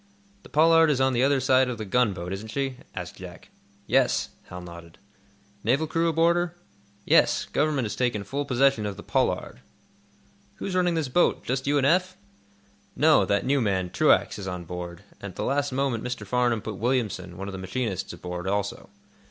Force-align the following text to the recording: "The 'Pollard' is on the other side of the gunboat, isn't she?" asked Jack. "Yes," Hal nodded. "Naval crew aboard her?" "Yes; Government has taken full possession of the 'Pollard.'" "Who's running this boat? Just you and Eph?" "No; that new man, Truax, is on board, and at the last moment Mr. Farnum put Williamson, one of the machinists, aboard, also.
"The 0.41 0.49
'Pollard' 0.49 0.89
is 0.89 0.99
on 0.99 1.13
the 1.13 1.21
other 1.21 1.39
side 1.39 1.69
of 1.69 1.77
the 1.77 1.85
gunboat, 1.85 2.33
isn't 2.33 2.47
she?" 2.47 2.77
asked 2.95 3.17
Jack. 3.17 3.49
"Yes," 3.85 4.29
Hal 4.45 4.59
nodded. 4.59 4.97
"Naval 5.63 5.85
crew 5.85 6.07
aboard 6.09 6.37
her?" 6.37 6.55
"Yes; 7.05 7.45
Government 7.45 7.85
has 7.85 7.95
taken 7.95 8.23
full 8.23 8.43
possession 8.43 8.87
of 8.87 8.97
the 8.97 9.03
'Pollard.'" 9.03 9.59
"Who's 10.55 10.73
running 10.75 10.95
this 10.95 11.07
boat? 11.07 11.43
Just 11.43 11.67
you 11.67 11.77
and 11.77 11.85
Eph?" 11.85 12.17
"No; 12.95 13.25
that 13.25 13.45
new 13.45 13.61
man, 13.61 13.91
Truax, 13.91 14.39
is 14.39 14.47
on 14.47 14.63
board, 14.65 15.03
and 15.21 15.33
at 15.33 15.35
the 15.35 15.43
last 15.45 15.71
moment 15.71 16.03
Mr. 16.03 16.25
Farnum 16.25 16.63
put 16.63 16.77
Williamson, 16.77 17.37
one 17.37 17.47
of 17.47 17.51
the 17.51 17.59
machinists, 17.59 18.11
aboard, 18.11 18.47
also. 18.47 18.89